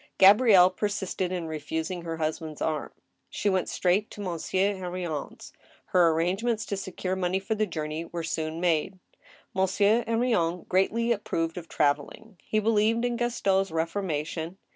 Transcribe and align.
Gabrielle 0.17 0.71
persisted 0.71 1.31
in 1.31 1.45
refusing 1.45 2.01
her 2.01 2.17
husband's 2.17 2.59
arm. 2.59 2.91
She 3.29 3.51
went 3.51 3.69
straight 3.69 4.09
to 4.09 4.19
Monsieur 4.21 4.73
Henrion's. 4.73 5.53
Her 5.93 6.09
arrangements 6.09 6.65
to 6.65 6.75
secure 6.75 7.15
money 7.15 7.37
for 7.39 7.53
the 7.53 7.67
journey 7.67 8.05
were 8.05 8.23
soon 8.23 8.59
made. 8.59 8.97
Monsieur 9.53 10.03
Henrion 10.07 10.67
greatly 10.67 11.11
approved 11.11 11.55
of 11.55 11.67
traveling. 11.69 12.39
He 12.43 12.57
believed 12.59 13.05
in 13.05 13.15
Gaston's 13.15 13.69
reformation. 13.69 14.57